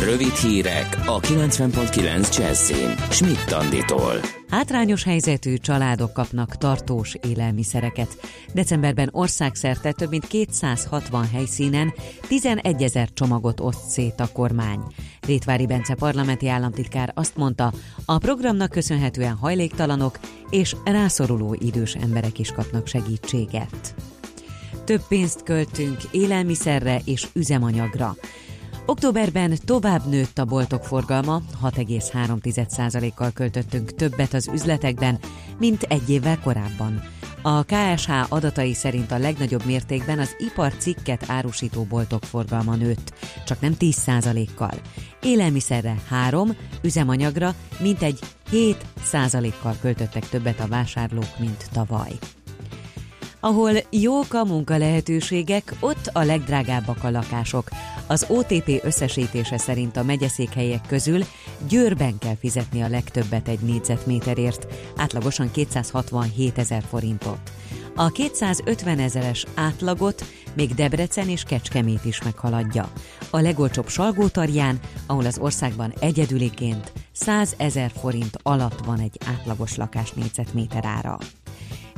[0.00, 2.94] Rövid hírek a 90.9 Jazzin.
[3.10, 4.20] Schmidt Anditól.
[4.48, 8.16] Hátrányos helyzetű családok kapnak tartós élelmiszereket.
[8.54, 11.94] Decemberben országszerte több mint 260 helyszínen
[12.28, 14.80] 11 ezer csomagot oszt szét a kormány.
[15.26, 17.72] Rétvári Bence parlamenti államtitkár azt mondta,
[18.04, 20.18] a programnak köszönhetően hajléktalanok
[20.50, 23.94] és rászoruló idős emberek is kapnak segítséget.
[24.84, 28.16] Több pénzt költünk élelmiszerre és üzemanyagra.
[28.86, 35.18] Októberben tovább nőtt a boltok forgalma, 6,3%-kal költöttünk többet az üzletekben,
[35.58, 37.02] mint egy évvel korábban.
[37.42, 43.14] A KSH adatai szerint a legnagyobb mértékben az iparcikket árusító boltok forgalma nőtt,
[43.44, 44.74] csak nem 10%-kal.
[45.22, 48.18] Élelmiszerre 3, üzemanyagra mintegy
[48.50, 52.12] 7%-kal költöttek többet a vásárlók, mint tavaly.
[53.44, 57.68] Ahol jók a munkalehetőségek, ott a legdrágábbak a lakások.
[58.06, 61.24] Az OTP összesítése szerint a megyeszékhelyek közül
[61.68, 67.52] Győrben kell fizetni a legtöbbet egy négyzetméterért, átlagosan 267 ezer forintot.
[67.94, 70.24] A 250 ezeres átlagot
[70.54, 72.92] még Debrecen és Kecskemét is meghaladja.
[73.30, 80.12] A legolcsóbb Salgótarján, ahol az országban egyedüliként 100 ezer forint alatt van egy átlagos lakás
[80.12, 81.18] négyzetméter ára.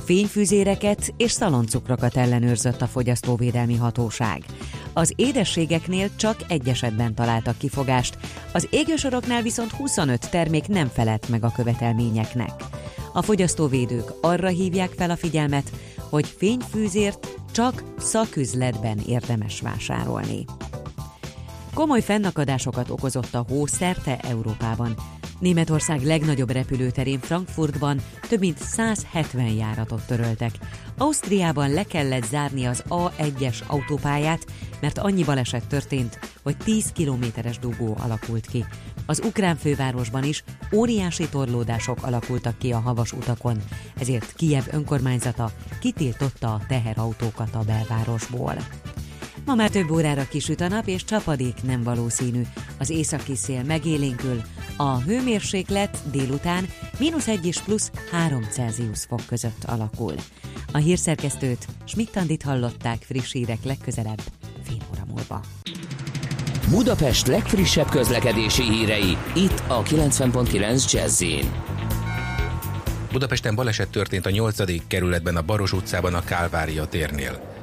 [0.04, 4.44] Fényfűzéreket és szaloncukrokat ellenőrzött a fogyasztóvédelmi hatóság.
[4.92, 8.18] Az édességeknél csak egy esetben találtak kifogást,
[8.52, 12.50] az égősoroknál viszont 25 termék nem felelt meg a követelményeknek.
[13.12, 15.70] A fogyasztóvédők arra hívják fel a figyelmet,
[16.08, 20.44] hogy fényfűzért csak szaküzletben érdemes vásárolni.
[21.74, 24.94] Komoly fennakadásokat okozott a hó szerte Európában.
[25.38, 30.52] Németország legnagyobb repülőterén Frankfurtban több mint 170 járatot töröltek.
[30.98, 34.46] Ausztriában le kellett zárni az A1-es autópályát,
[34.80, 38.64] mert annyi baleset történt, hogy 10 kilométeres dugó alakult ki.
[39.06, 43.62] Az ukrán fővárosban is óriási torlódások alakultak ki a havas utakon,
[43.98, 48.56] ezért Kijev önkormányzata kitiltotta a teherautókat a belvárosból.
[49.44, 52.42] Ma már több órára kisüt a nap, és csapadék nem valószínű.
[52.78, 54.40] Az északi szél megélénkül,
[54.76, 60.14] a hőmérséklet délután mínusz 1 és plusz 3 Celsius fok között alakul.
[60.72, 64.20] A hírszerkesztőt Schmidt-Tandit hallották friss hírek legközelebb
[64.62, 65.40] fél óra múlva.
[66.70, 71.24] Budapest legfrissebb közlekedési hírei itt a 90.9 jazz
[73.12, 74.86] Budapesten baleset történt a 8.
[74.86, 77.53] kerületben a Baros utcában a Kálvária térnél.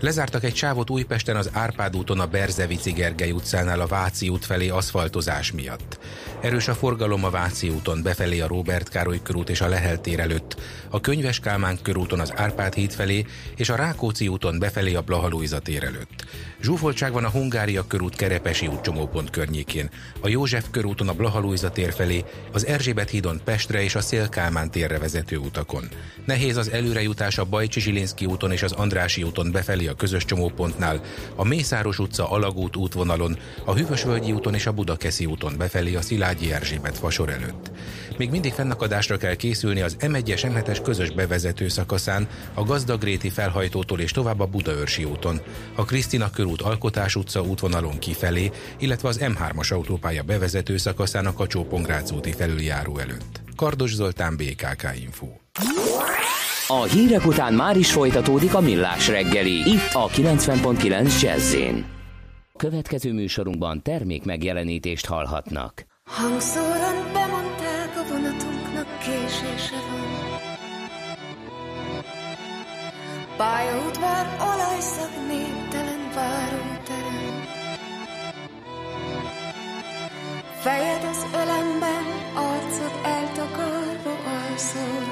[0.00, 4.68] Lezártak egy sávot Újpesten az Árpád úton a Berzevici Gergely utcánál a Váci út felé
[4.68, 5.98] aszfaltozás miatt.
[6.40, 10.20] Erős a forgalom a Váci úton befelé a Róbert Károly körút és a Lehel tér
[10.20, 13.24] előtt, a Könyves Kálmán körúton az Árpád híd felé
[13.56, 16.24] és a Rákóczi úton befelé a Blahalújza tér előtt.
[16.62, 21.92] Zsúfoltság van a Hungária körút Kerepesi út csomópont környékén, a József körúton a Blahalújza tér
[21.92, 25.88] felé, az Erzsébet hídon Pestre és a Szélkálmán térre vezető utakon.
[26.24, 31.00] Nehéz az előrejutás a Bajcsi Zsilinszki úton és az Andrási úton befelé a közös csomópontnál,
[31.36, 36.52] a Mészáros utca Alagút útvonalon, a Hűvösvölgyi úton és a Budakeszi úton befelé a Szilágyi
[36.52, 37.70] Erzsébet fasor előtt.
[38.16, 44.10] Még mindig fennakadásra kell készülni az M1-es M7-es közös bevezető szakaszán, a Gazdagréti felhajtótól és
[44.10, 45.40] tovább a Budaörsi úton,
[45.74, 51.66] a Krisztina körút Alkotás utca útvonalon kifelé, illetve az M3-as autópálya bevezető szakaszán a kacsó
[52.14, 53.40] úti felüljáró előtt.
[53.56, 55.26] Kardos Zoltán, BKK Info.
[56.68, 61.56] A hírek után már is folytatódik a millás reggeli, itt a 90.9 jazz
[62.56, 65.86] Következő műsorunkban termék megjelenítést hallhatnak.
[66.04, 70.38] Hangszóran bemondták a vonatunknak késése van.
[73.36, 77.44] Pályaudvar, olajszak, néptelen váróterem.
[80.60, 84.14] Fejed az ölemben, arcod eltakarva
[84.50, 85.03] alszol.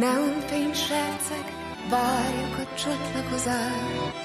[0.00, 1.44] Neonfényserceg,
[1.90, 4.19] várjuk a csatlakozást.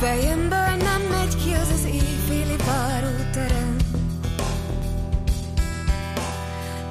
[0.00, 3.76] Fejemből nem megy ki az az éjféli váróterem.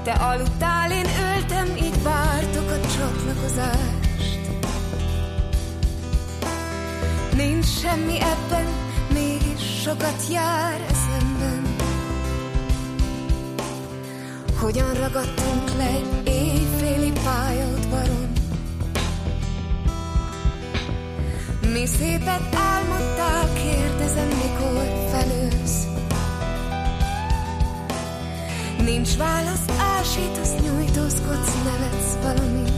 [0.03, 4.39] Te aludtál, én öltem, így vártok a csatlakozást.
[7.35, 8.65] Nincs semmi ebben,
[9.13, 11.75] mégis sokat jár eszemben.
[14.59, 18.24] Hogyan ragadtunk le egy éjféli pályaudvaron
[21.75, 25.87] Mi szépet álmodtál, kérdezem, mikor felősz.
[28.83, 32.69] Nincs válasz, ásítasz, nyújtózkodsz, nevetsz valami.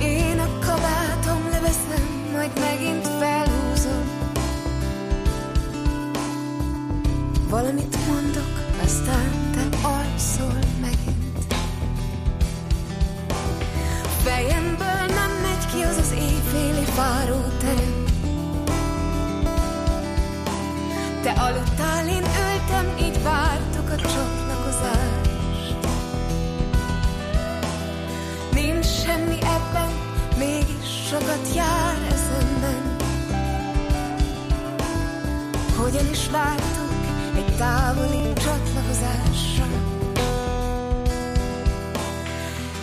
[0.00, 4.04] Én a kabátom leveszem, majd megint felhúzom.
[7.48, 8.52] Valamit mondok,
[8.82, 10.77] aztán te alszol
[16.98, 18.04] fáró terem.
[21.22, 25.76] Te aludtál, én öltem, így vártuk a csatlakozást.
[28.52, 29.90] Nincs semmi ebben,
[30.38, 32.96] mégis sokat jár eszemben.
[35.76, 36.92] Hogyan is vártuk
[37.36, 39.66] egy távoli csatlakozásra.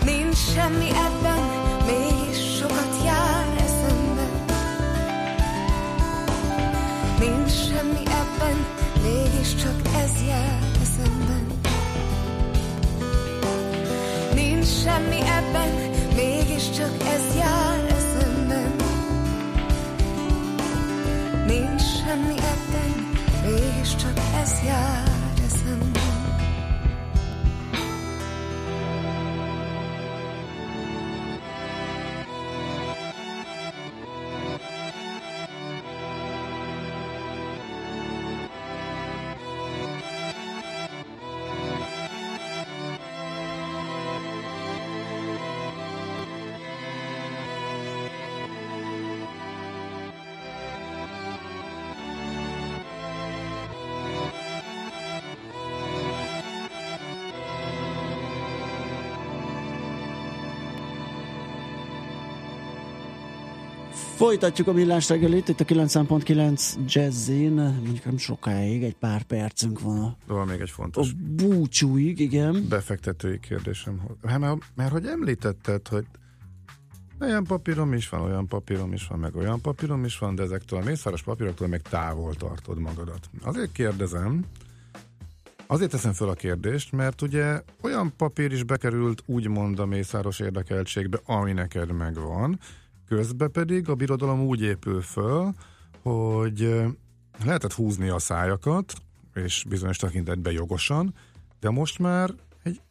[0.05, 1.14] Nincs semmi ebben,
[22.15, 23.09] Semmi ebben,
[23.43, 25.04] mégiscsak ez jár
[64.15, 69.99] Folytatjuk a millás reggelit, itt a 9.9 Jazzin, mondjuk nem sokáig, egy pár percünk van
[69.99, 71.09] a, van még egy fontos.
[71.09, 72.65] A búcsúig, igen.
[72.69, 74.01] Befektetői kérdésem.
[74.25, 76.05] Hát, mert, mert hogy említetted, hogy
[77.21, 80.79] olyan papírom is van, olyan papírom is van, meg olyan papírom is van, de ezektől
[80.79, 83.29] a mészáros papíroktól még távol tartod magadat.
[83.43, 84.45] Azért kérdezem,
[85.67, 91.19] Azért teszem fel a kérdést, mert ugye olyan papír is bekerült úgymond a mészáros érdekeltségbe,
[91.25, 92.59] ami neked megvan,
[93.07, 95.53] Közben pedig a birodalom úgy épül föl,
[96.01, 96.83] hogy
[97.45, 98.93] lehetett húzni a szájakat,
[99.33, 101.13] és bizonyos tekintetben jogosan,
[101.59, 102.29] de most már
[102.63, 102.81] egy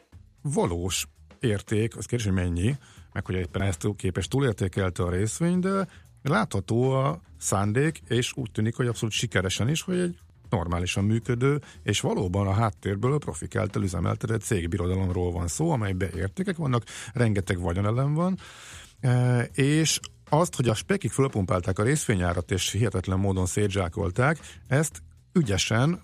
[0.43, 1.07] valós
[1.41, 2.77] érték, az kérdés, hogy mennyi,
[3.13, 5.87] meg hogy éppen ezt képes túlértékelte a részvény, de
[6.23, 10.19] látható a szándék, és úgy tűnik, hogy abszolút sikeresen is, hogy egy
[10.51, 16.57] normálisan működő, és valóban a háttérből a profik által üzemeltetett cégbirodalomról van szó, amelyben értékek
[16.57, 18.39] vannak, rengeteg vagyonelem van,
[19.53, 25.03] és azt, hogy a spekik fölpumpálták a részvényárat, és hihetetlen módon szétzsákolták, ezt
[25.33, 26.03] ügyesen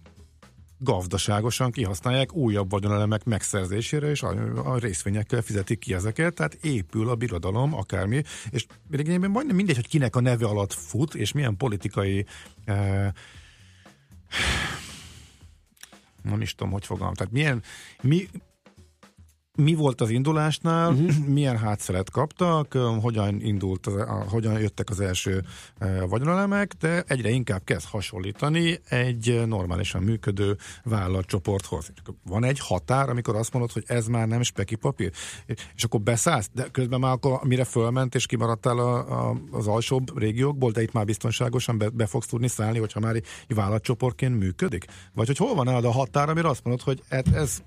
[0.78, 7.74] gazdaságosan kihasználják újabb vagyonelemek megszerzésére, és a, részvényekkel fizetik ki ezeket, tehát épül a birodalom,
[7.74, 12.26] akármi, és lényegében majdnem mindegy, hogy kinek a neve alatt fut, és milyen politikai
[12.64, 13.10] eh,
[16.22, 17.62] nem is tudom, hogy fogalmam, tehát milyen,
[18.00, 18.28] mi,
[19.60, 21.26] mi volt az indulásnál, uh-huh.
[21.36, 23.94] milyen hátszelet kaptak, hogyan indult, az,
[24.28, 25.44] hogyan jöttek az első
[26.08, 31.92] vagyonelemek, de egyre inkább kezd hasonlítani egy normálisan működő vállalatcsoporthoz.
[32.24, 35.12] Van egy határ, amikor azt mondod, hogy ez már nem speki papír,
[35.74, 40.18] és akkor beszállsz, de közben már akkor mire fölment és kimaradtál a, a, az alsóbb
[40.18, 44.84] régiókból, de itt már biztonságosan be, be fogsz tudni szállni, hogyha már egy vállalatcsoportként működik?
[45.14, 47.62] Vagy hogy hol van nálad a határ, amire azt mondod, hogy ez, ez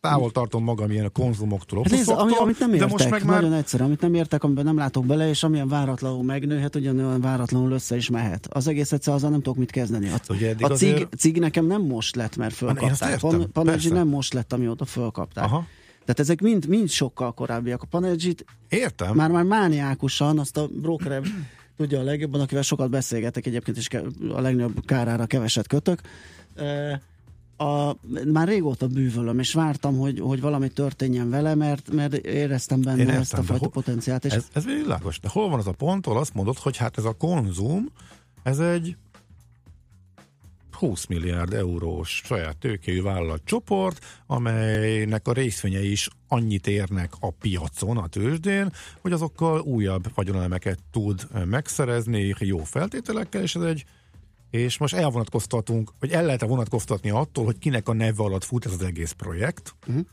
[0.00, 3.24] távol tartom magam ilyen a konzumoktól, hát nézd, ami, amit nem értek, de most meg
[3.24, 3.40] már...
[3.40, 7.70] nagyon egyszerű, amit nem értek, amiben nem látok bele, és amilyen váratlanul megnőhet, ugyanolyan váratlanul
[7.70, 8.46] össze is mehet.
[8.46, 10.08] Az egész egyszer azzal nem tudok mit kezdeni.
[10.08, 11.18] A, Ugye a cig, azért...
[11.18, 13.18] cig, nekem nem most lett, mert fölkapták.
[13.18, 15.44] Pan, Panergy nem most lett, amióta fölkapták.
[15.44, 15.66] Aha.
[16.00, 17.82] Tehát ezek mind, mind sokkal korábbiak.
[17.82, 19.14] A Panergy-t Értem.
[19.14, 21.22] Már már mániákusan, azt a broker
[21.76, 23.88] tudja a legjobban, akivel sokat beszélgetek egyébként, és
[24.34, 26.00] a legnagyobb kárára keveset kötök
[27.58, 27.96] a,
[28.32, 33.08] már régóta bűvölöm, és vártam, hogy, hogy valami történjen vele, mert, mert éreztem benne Én
[33.08, 34.24] ezt a fajta ho- potenciált.
[34.24, 34.32] És...
[34.32, 37.04] Ez, ez világos, de hol van az a pont, ahol azt mondod, hogy hát ez
[37.04, 37.88] a konzum,
[38.42, 38.96] ez egy
[40.78, 48.06] 20 milliárd eurós saját tőkéjű vállalatcsoport, amelynek a részvényei is annyit érnek a piacon, a
[48.06, 53.84] tőzsdén, hogy azokkal újabb vagyonelemeket tud megszerezni jó feltételekkel, és ez egy
[54.50, 58.72] és most elvonatkoztatunk, vagy el lehet vonatkoztatni attól, hogy kinek a neve alatt fut ez
[58.72, 60.04] az egész projekt, uh-huh.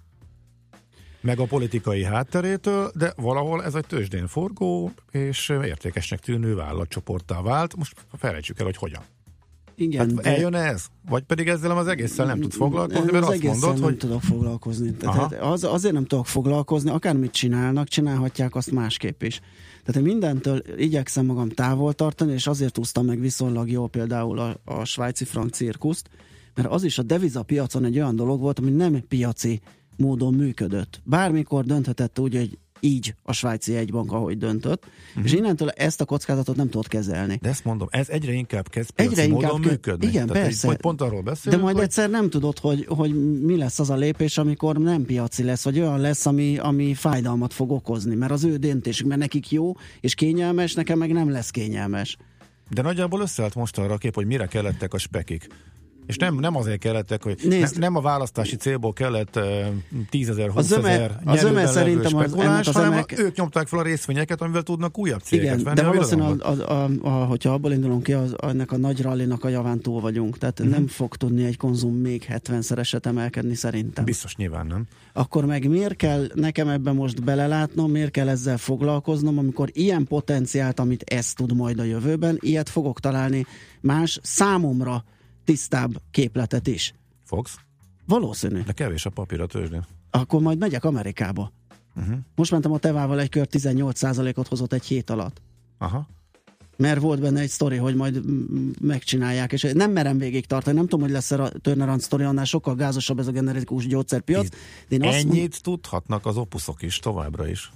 [1.22, 7.76] meg a politikai hátterétől, de valahol ez egy tőzsdén forgó, és értékesnek tűnő vállalatcsoporttá vált.
[7.76, 9.04] Most felejtsük el, hogy hogyan.
[9.76, 10.36] Igen, hát de...
[10.36, 10.86] eljön ez?
[11.10, 13.98] Vagy pedig ezzel az egésszel nem tudsz foglalkozni, mert az azt mondod, nem hogy...
[13.98, 14.94] tudok foglalkozni.
[14.94, 19.40] Tehát az, azért nem tudok foglalkozni, akármit csinálnak, csinálhatják azt másképp is.
[19.84, 24.60] Tehát én mindentől igyekszem magam távol tartani, és azért úsztam meg viszonylag jó például a,
[24.66, 26.10] a svájci frank cirkuszt,
[26.56, 29.62] mert az is a devizapiacon egy olyan dolog volt, ami nem piaci
[29.98, 31.02] módon működött.
[31.04, 35.26] Bármikor dönthetett úgy, hogy így a svájci egybank, ahogy döntött, uh-huh.
[35.26, 37.40] és innentől ezt a kockázatot nem tudod kezelni.
[37.42, 40.08] De ezt mondom, ez egyre inkább kezd egyre inkább módon működni.
[40.08, 40.70] Igen, Tehát persze.
[40.70, 41.86] Egy, pont arról beszélünk, De majd hogy...
[41.86, 45.80] egyszer nem tudod, hogy, hogy mi lesz az a lépés, amikor nem piaci lesz, vagy
[45.80, 50.16] olyan lesz, ami, ami fájdalmat fog okozni, mert az ő döntésük, mert nekik jó és
[50.16, 52.18] kényelmes, nekem meg nem lesz kényelmes.
[52.70, 55.48] De nagyjából összeállt most arra a kép, hogy mire kellettek a spekik.
[56.06, 59.44] És nem, nem azért kellettek, hogy ne, nem a választási célból kellett uh,
[60.10, 63.20] 10 ezer, 20 ezer Az öme szerintem az, az hanem emek...
[63.20, 65.76] ők nyomták fel a részvényeket, amivel tudnak újabb cégeket Igen, venni.
[65.76, 69.44] de valószínűleg, a, a, a, a, hogyha abból indulunk ki, az, ennek a nagy rallinak
[69.44, 70.38] a javán túl vagyunk.
[70.38, 70.76] Tehát uh-huh.
[70.76, 74.06] nem fog tudni egy konzum még 70-szereset emelkedni szerintem.
[74.06, 74.86] Biztos nyilván nem.
[75.14, 80.80] Akkor meg miért kell nekem ebben most belelátnom, miért kell ezzel foglalkoznom, amikor ilyen potenciált,
[80.80, 83.46] amit ez tud majd a jövőben, ilyet fogok találni
[83.82, 85.04] más számomra
[85.46, 86.94] tisztább képletet is.
[87.24, 87.56] Fogsz?
[88.08, 88.62] Valószínű.
[88.62, 89.86] De kevés a papír a tőzsdén.
[90.10, 91.52] Akkor majd megyek Amerikába.
[91.96, 92.18] Uh-huh.
[92.36, 95.42] Most mentem a tevával egy kör 18%-ot hozott egy hét alatt.
[95.78, 96.08] Aha.
[96.78, 98.22] Mert volt benne egy sztori, hogy majd
[98.82, 100.76] megcsinálják, és nem merem végig tartani.
[100.76, 104.50] Nem tudom, hogy lesz a turnaround sztori, annál sokkal gázosabb ez a generikus gyógyszerpiac.
[104.88, 105.64] De én Ennyit azt...
[105.64, 107.72] tudhatnak az opuszok is továbbra is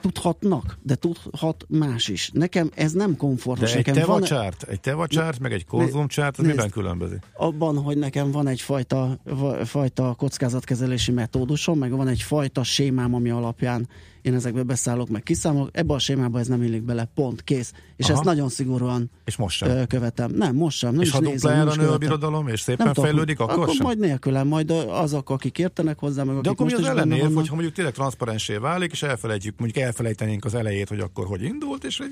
[0.00, 2.30] tudhatnak, de tudhat más is.
[2.32, 3.72] Nekem ez nem komfortos.
[3.72, 4.74] De egy nekem tevacsárt, van...
[4.74, 7.18] egy tevacsárt, meg egy konzumcsárt, az miben különbözik?
[7.36, 9.18] Abban, hogy nekem van egy fajta,
[9.64, 13.88] fajta kockázatkezelési metódusom, meg van egy fajta sémám, ami alapján
[14.22, 17.72] én ezekbe beszállok, meg kiszámolok, ebbe a sémába ez nem illik bele, pont, kész.
[17.96, 18.14] És Aha.
[18.14, 19.86] ezt nagyon szigorúan és most sem.
[19.86, 20.30] követem.
[20.30, 20.92] Nem, most sem.
[20.92, 23.86] Nem és ha duplájára nő a birodalom, és szépen nem fejlődik, tudom, akkor, akkor sem?
[23.86, 27.34] majd nélkülem, majd azok, akik értenek hozzá, meg akik De akkor most mi az ellenérv,
[27.34, 31.84] hogyha mondjuk tényleg transzparensé válik, és elfelejtjük, mondjuk elfelejtenénk az elejét, hogy akkor hogy indult,
[31.84, 32.02] és,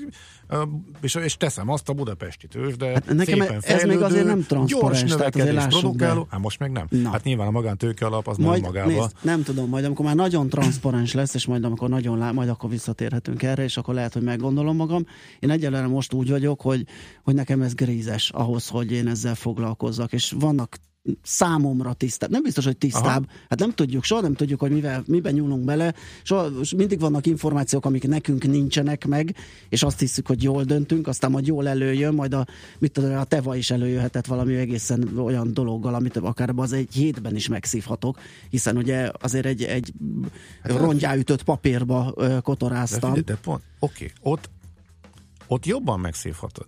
[1.01, 4.43] és, és teszem azt a budapesti tős, de hát nekem szépen ez még azért nem
[4.43, 6.87] transzparens, gyors tehát azért produkáló, hát most meg nem.
[6.89, 7.09] Na.
[7.09, 8.93] Hát nyilván a magántőke alap az majd, magában.
[8.93, 12.49] Nézd, nem tudom, majd amikor már nagyon transzparens lesz, és majd amikor nagyon lá, majd
[12.49, 15.05] akkor visszatérhetünk erre, és akkor lehet, hogy meggondolom magam.
[15.39, 16.85] Én egyelőre most úgy vagyok, hogy,
[17.23, 20.77] hogy nekem ez grízes ahhoz, hogy én ezzel foglalkozzak, és vannak
[21.21, 22.29] számomra tisztább.
[22.29, 23.25] Nem biztos, hogy tisztább.
[23.27, 23.39] Aha.
[23.49, 25.93] Hát nem tudjuk, soha nem tudjuk, hogy mivel, miben nyúlunk bele.
[26.23, 29.35] Soha, mindig vannak információk, amik nekünk nincsenek meg,
[29.69, 32.45] és azt hiszük, hogy jól döntünk, aztán majd jól előjön, majd a,
[32.79, 37.35] mit tudom, a teva is előjöhetett valami egészen olyan dologgal, amit akár az egy hétben
[37.35, 38.19] is megszívhatok,
[38.49, 39.93] hiszen ugye azért egy, egy
[40.63, 43.13] hát rongyáütött papírba kotoráztam.
[43.13, 44.49] De, de pont, oké, okay, ott,
[45.47, 46.65] ott jobban megszívhatod.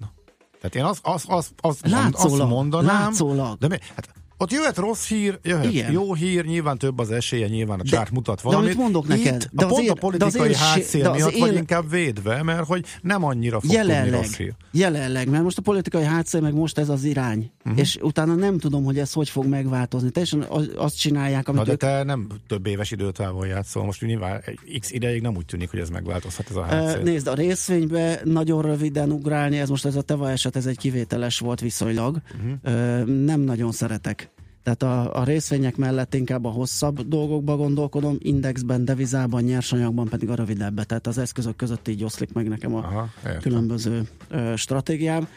[0.61, 3.57] Tehát én azt, azt, azt, azt, látszólag, azt mondanám, látszólag.
[3.57, 4.09] de mi, hát
[4.41, 5.91] ott jöhet rossz hír, jöhet Igen.
[5.91, 8.65] jó hír, nyilván több az esélye, nyilván a csárt mutat valamit.
[8.65, 12.65] De amit mondok neked, de a pont a politikai hátszél miatt vagy inkább védve, mert
[12.65, 14.53] hogy nem annyira fog jelenleg, tudni rossz hír.
[14.71, 17.51] Jelenleg, mert most a politikai hátszél, meg most ez az irány.
[17.65, 17.79] Uh-huh.
[17.79, 20.09] És utána nem tudom, hogy ez hogy fog megváltozni.
[20.09, 21.79] Teljesen azt csinálják, amit Na de ők...
[21.79, 24.43] te nem több éves időtávol játszol, most nyilván
[24.79, 26.97] x ideig nem úgy tűnik, hogy ez megváltozhat ez a hátszél.
[26.97, 30.77] Uh, nézd, a részvénybe nagyon röviden ugrálni, ez most ez a teva eset, ez egy
[30.77, 32.21] kivételes volt viszonylag.
[32.35, 32.51] Uh-huh.
[32.63, 34.30] Uh, nem nagyon szeretek
[34.63, 40.35] tehát a, a részvények mellett inkább a hosszabb dolgokba gondolkodom, indexben, devizában, nyersanyagban pedig a
[40.35, 40.83] rövidebbe.
[40.83, 43.09] Tehát az eszközök között így oszlik meg nekem a Aha,
[43.41, 45.27] különböző ö, stratégiám.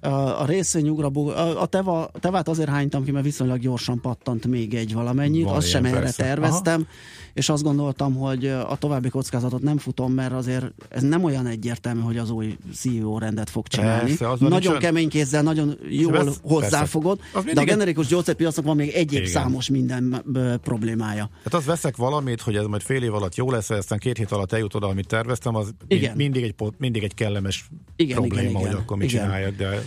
[0.00, 4.94] A, részvényugrabó, a, a teva, tevát azért hánytam ki, mert viszonylag gyorsan pattant még egy
[4.94, 6.80] valamennyit, azt sem erre terveztem.
[6.80, 6.90] Aha
[7.32, 12.00] és azt gondoltam, hogy a további kockázatot nem futom, mert azért ez nem olyan egyértelmű,
[12.00, 14.16] hogy az új CEO rendet fog csinálni.
[14.16, 17.20] Persze, nagyon kemény kézzel, nagyon jól ez, hozzáfogod,
[17.54, 19.32] de a generikus gyógyszerpiacnak van még egyéb Igen.
[19.32, 20.24] számos minden
[20.62, 21.30] problémája.
[21.44, 24.32] Hát az veszek valamit, hogy ez majd fél év alatt jó lesz, aztán két hét
[24.32, 26.16] alatt eljut oda, amit terveztem, az Igen.
[26.16, 28.72] mindig egy, mindig egy kellemes igen, probléma, igen, igen.
[28.72, 29.24] hogy akkor mit igen.
[29.24, 29.82] csináljak, de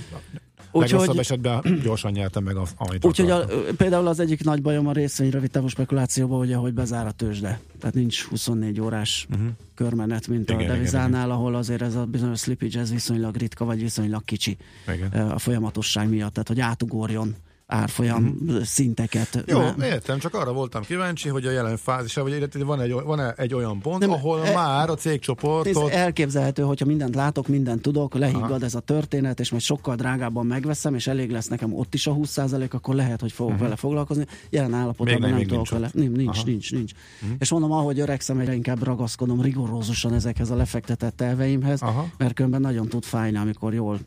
[0.72, 3.46] legrosszabb esetben gyorsan nyertem meg, amit Úgyhogy a,
[3.78, 7.60] például az egyik nagy bajom a részvény rövid távú spekulációban, ugye, hogy bezár a tőzsde.
[7.80, 9.48] Tehát nincs 24 órás uh-huh.
[9.76, 13.66] körmenet, mint igen, a devizánál, igen, ahol azért ez a bizonyos slippage ez viszonylag ritka,
[13.66, 14.58] vagy viszonylag kicsi
[14.94, 15.30] igen.
[15.30, 17.36] a folyamatosság miatt, tehát hogy átugorjon
[17.74, 18.62] árfolyam mm-hmm.
[18.62, 19.44] szinteket.
[19.46, 19.76] Jó, már.
[19.80, 23.80] értem, csak arra voltam kíváncsi, hogy a jelen fázisában, hogy van egy, van egy olyan
[23.80, 25.90] pont, Nem, ahol e, már a cégcsoportot...
[25.92, 28.66] Ez elképzelhető, hogyha mindent látok, mindent tudok, lehiggad Aha.
[28.66, 32.14] ez a történet, és majd sokkal drágábban megveszem, és elég lesz nekem ott is a
[32.14, 33.66] 20%, akkor lehet, hogy fogok uh-huh.
[33.66, 34.26] vele foglalkozni.
[34.50, 35.90] Jelen állapotban nem, nem tudok vele.
[35.94, 36.46] Nincs, nincs, Aha.
[36.46, 36.92] nincs, nincs.
[37.22, 37.38] Uh-huh.
[37.40, 42.08] És mondom, ahogy öregszem, egyre inkább ragaszkodom rigorózusan ezekhez a lefektetett elveimhez, Aha.
[42.18, 44.00] mert különben nagyon tud fájni, amikor jól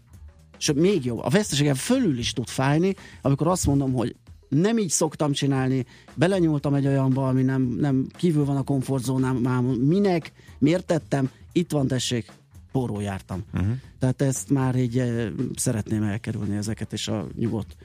[0.58, 4.16] és még jobb, a veszteségem fölül is tud fájni, amikor azt mondom, hogy
[4.48, 10.32] nem így szoktam csinálni, belenyúltam egy olyanba, ami nem, nem kívül van a komfortzónám, minek,
[10.58, 12.32] miért tettem, itt van tessék,
[12.72, 13.44] porró jártam.
[13.54, 13.70] Uh-huh.
[13.98, 17.76] Tehát ezt már így e, szeretném elkerülni ezeket, és a nyugodt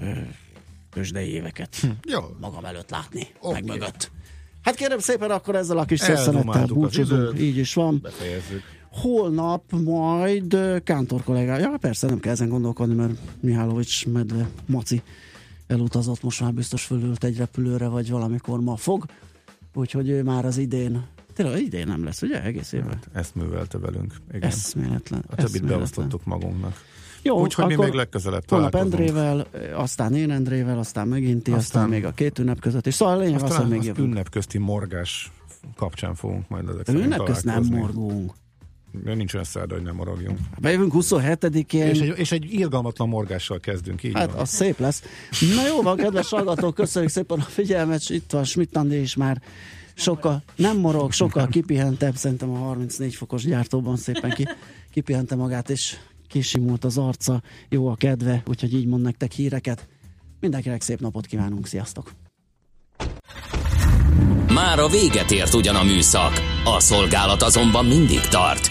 [0.00, 0.28] e,
[0.90, 1.88] kösdei éveket hm.
[2.08, 2.20] Jó.
[2.40, 3.52] magam előtt látni, okay.
[3.52, 4.10] meg mögött.
[4.62, 7.38] Hát kérem szépen, akkor ezzel a kis szeszenettel búcsúzunk.
[7.40, 7.98] Így is van.
[8.02, 15.02] Befejezzük holnap majd Kántor kollégája, ja persze nem kell ezen gondolkodni, mert Mihálovics medve Maci
[15.66, 19.04] elutazott, most már biztos fölült egy repülőre, vagy valamikor ma fog,
[19.74, 22.42] úgyhogy ő már az idén Tényleg idén nem lesz, ugye?
[22.42, 22.94] Egész évben.
[22.94, 24.14] Hát, ezt művelte velünk.
[24.32, 24.48] Igen.
[24.48, 25.24] Eszméletlen.
[25.30, 26.76] A többit beosztottuk magunknak.
[27.22, 31.88] Jó, Úgyhogy mi még legközelebb Holnap Endrével, aztán én Endrével, aztán megint ti, aztán, aztán,
[31.88, 32.86] még a két ünnep között.
[32.86, 35.32] És szóval a lényeg az, hogy még az ünnep közti morgás
[35.76, 38.32] kapcsán fogunk majd ezek Ünnep közt nem morgunk.
[39.04, 40.38] Nincs olyan szerda, hogy nem morogjunk.
[40.58, 41.86] Bejövünk 27-én.
[41.86, 44.40] És egy, és egy irgalmatlan morgással kezdünk, így Hát van.
[44.40, 45.02] az szép lesz.
[45.54, 49.42] Na jó van, kedves hallgatók, köszönjük szépen a figyelmet, itt van Schmidt Andi is már
[49.94, 54.46] sokkal, nem morog, sokkal kipihentebb, szerintem a 34 fokos gyártóban szépen ki,
[54.92, 55.96] kipihente magát, és
[56.28, 59.88] kisimult az arca, jó a kedve, úgyhogy így mond nektek híreket.
[60.40, 62.10] Mindenkinek szép napot kívánunk, sziasztok!
[64.54, 66.32] Már a véget ért ugyan a műszak,
[66.64, 68.70] a szolgálat azonban mindig tart,